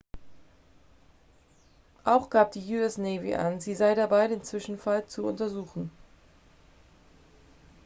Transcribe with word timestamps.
auch 2.05 2.31
gab 2.31 2.51
die 2.53 2.75
us 2.79 2.97
navy 2.97 3.35
an 3.35 3.59
sie 3.61 3.75
sei 3.75 3.93
dabei 3.93 4.27
den 4.27 4.41
zwischenfall 4.41 5.05
zu 5.05 5.23
untersuchen 5.27 5.91